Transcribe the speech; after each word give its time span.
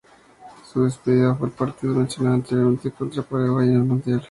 Su 0.65 0.83
despedida 0.83 1.35
fue 1.35 1.49
el 1.49 1.53
partido 1.53 1.93
mencionado 1.93 2.37
anteriormente 2.37 2.89
contra 2.89 3.21
Paraguay 3.21 3.67
en 3.69 3.75
el 3.75 3.83
Mundial. 3.83 4.19